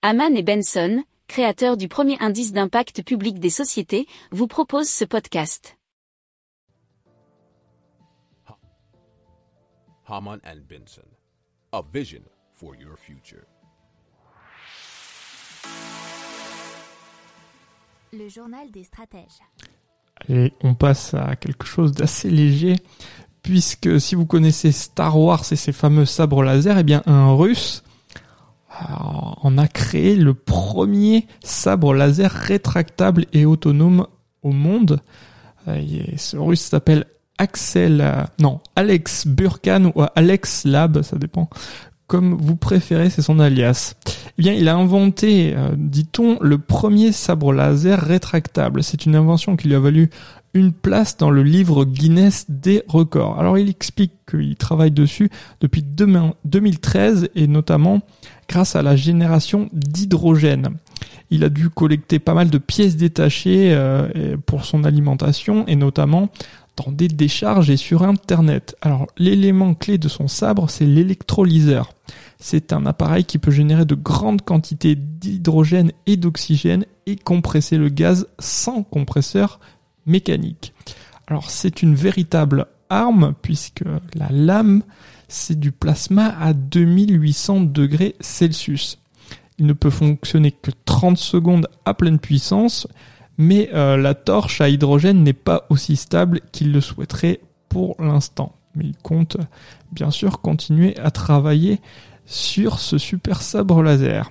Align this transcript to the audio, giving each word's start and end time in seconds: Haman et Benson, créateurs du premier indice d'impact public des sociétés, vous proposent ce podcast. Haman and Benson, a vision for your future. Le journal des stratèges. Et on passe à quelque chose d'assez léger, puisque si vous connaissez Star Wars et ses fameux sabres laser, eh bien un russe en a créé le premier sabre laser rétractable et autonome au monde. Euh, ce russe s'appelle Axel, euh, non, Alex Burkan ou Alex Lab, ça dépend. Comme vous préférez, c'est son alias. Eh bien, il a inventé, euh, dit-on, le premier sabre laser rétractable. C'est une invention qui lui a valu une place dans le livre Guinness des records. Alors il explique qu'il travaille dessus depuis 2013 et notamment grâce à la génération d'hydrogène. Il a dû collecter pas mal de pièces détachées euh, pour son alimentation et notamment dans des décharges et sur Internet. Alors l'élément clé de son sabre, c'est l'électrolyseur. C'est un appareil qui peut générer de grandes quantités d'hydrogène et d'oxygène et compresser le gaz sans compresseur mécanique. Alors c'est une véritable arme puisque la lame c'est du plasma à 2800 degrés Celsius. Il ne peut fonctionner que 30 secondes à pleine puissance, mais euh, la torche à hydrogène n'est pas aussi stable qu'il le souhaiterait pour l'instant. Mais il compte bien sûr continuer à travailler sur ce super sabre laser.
Haman 0.00 0.36
et 0.36 0.44
Benson, 0.44 1.02
créateurs 1.26 1.76
du 1.76 1.88
premier 1.88 2.16
indice 2.20 2.52
d'impact 2.52 3.02
public 3.02 3.40
des 3.40 3.50
sociétés, 3.50 4.06
vous 4.30 4.46
proposent 4.46 4.88
ce 4.88 5.04
podcast. 5.04 5.76
Haman 10.06 10.38
and 10.46 10.60
Benson, 10.68 11.02
a 11.72 11.82
vision 11.92 12.22
for 12.54 12.76
your 12.76 12.96
future. 12.96 13.42
Le 18.12 18.28
journal 18.28 18.70
des 18.70 18.84
stratèges. 18.84 19.42
Et 20.28 20.52
on 20.62 20.76
passe 20.76 21.12
à 21.14 21.34
quelque 21.34 21.66
chose 21.66 21.90
d'assez 21.90 22.30
léger, 22.30 22.76
puisque 23.42 24.00
si 24.00 24.14
vous 24.14 24.26
connaissez 24.26 24.70
Star 24.70 25.18
Wars 25.18 25.42
et 25.50 25.56
ses 25.56 25.72
fameux 25.72 26.06
sabres 26.06 26.44
laser, 26.44 26.78
eh 26.78 26.84
bien 26.84 27.02
un 27.06 27.34
russe 27.34 27.82
en 28.88 29.58
a 29.58 29.66
créé 29.66 30.16
le 30.16 30.34
premier 30.34 31.26
sabre 31.42 31.94
laser 31.94 32.30
rétractable 32.30 33.26
et 33.32 33.44
autonome 33.44 34.06
au 34.42 34.52
monde. 34.52 35.00
Euh, 35.68 35.82
ce 36.16 36.36
russe 36.36 36.62
s'appelle 36.62 37.04
Axel, 37.38 38.00
euh, 38.00 38.22
non, 38.40 38.60
Alex 38.76 39.26
Burkan 39.26 39.92
ou 39.94 40.02
Alex 40.14 40.64
Lab, 40.64 41.02
ça 41.02 41.16
dépend. 41.16 41.48
Comme 42.06 42.34
vous 42.34 42.56
préférez, 42.56 43.10
c'est 43.10 43.22
son 43.22 43.38
alias. 43.38 43.94
Eh 44.38 44.42
bien, 44.42 44.54
il 44.54 44.68
a 44.68 44.74
inventé, 44.74 45.54
euh, 45.54 45.74
dit-on, 45.76 46.38
le 46.40 46.56
premier 46.58 47.12
sabre 47.12 47.52
laser 47.52 48.00
rétractable. 48.00 48.82
C'est 48.82 49.04
une 49.04 49.14
invention 49.14 49.56
qui 49.56 49.68
lui 49.68 49.74
a 49.74 49.80
valu 49.80 50.08
une 50.54 50.72
place 50.72 51.16
dans 51.16 51.30
le 51.30 51.42
livre 51.42 51.84
Guinness 51.84 52.46
des 52.48 52.82
records. 52.88 53.38
Alors 53.38 53.58
il 53.58 53.68
explique 53.68 54.12
qu'il 54.28 54.56
travaille 54.56 54.90
dessus 54.90 55.28
depuis 55.60 55.82
2013 55.82 57.28
et 57.34 57.46
notamment 57.46 58.00
grâce 58.48 58.76
à 58.76 58.82
la 58.82 58.96
génération 58.96 59.68
d'hydrogène. 59.72 60.76
Il 61.30 61.44
a 61.44 61.50
dû 61.50 61.68
collecter 61.68 62.18
pas 62.18 62.34
mal 62.34 62.48
de 62.48 62.58
pièces 62.58 62.96
détachées 62.96 63.72
euh, 63.72 64.36
pour 64.46 64.64
son 64.64 64.84
alimentation 64.84 65.66
et 65.66 65.76
notamment 65.76 66.30
dans 66.76 66.92
des 66.92 67.08
décharges 67.08 67.70
et 67.70 67.76
sur 67.76 68.02
Internet. 68.02 68.76
Alors 68.80 69.06
l'élément 69.18 69.74
clé 69.74 69.98
de 69.98 70.08
son 70.08 70.28
sabre, 70.28 70.70
c'est 70.70 70.86
l'électrolyseur. 70.86 71.92
C'est 72.38 72.72
un 72.72 72.86
appareil 72.86 73.24
qui 73.24 73.38
peut 73.38 73.50
générer 73.50 73.84
de 73.84 73.96
grandes 73.96 74.42
quantités 74.42 74.94
d'hydrogène 74.94 75.92
et 76.06 76.16
d'oxygène 76.16 76.86
et 77.06 77.16
compresser 77.16 77.76
le 77.76 77.88
gaz 77.88 78.28
sans 78.38 78.82
compresseur 78.82 79.58
mécanique. 80.06 80.72
Alors 81.26 81.50
c'est 81.50 81.82
une 81.82 81.94
véritable 81.94 82.66
arme 82.90 83.34
puisque 83.42 83.84
la 84.14 84.28
lame 84.30 84.82
c'est 85.28 85.60
du 85.60 85.72
plasma 85.72 86.34
à 86.40 86.54
2800 86.54 87.60
degrés 87.60 88.16
Celsius. 88.20 88.98
Il 89.58 89.66
ne 89.66 89.72
peut 89.74 89.90
fonctionner 89.90 90.52
que 90.52 90.70
30 90.84 91.18
secondes 91.18 91.68
à 91.84 91.94
pleine 91.94 92.18
puissance, 92.18 92.88
mais 93.36 93.68
euh, 93.74 93.96
la 93.96 94.14
torche 94.14 94.60
à 94.60 94.68
hydrogène 94.68 95.22
n'est 95.22 95.32
pas 95.32 95.66
aussi 95.68 95.96
stable 95.96 96.40
qu'il 96.52 96.72
le 96.72 96.80
souhaiterait 96.80 97.40
pour 97.68 97.96
l'instant. 97.98 98.54
Mais 98.74 98.84
il 98.84 98.96
compte 98.96 99.36
bien 99.92 100.10
sûr 100.10 100.40
continuer 100.40 100.96
à 100.98 101.10
travailler 101.10 101.80
sur 102.24 102.78
ce 102.78 102.98
super 102.98 103.42
sabre 103.42 103.82
laser. 103.82 104.30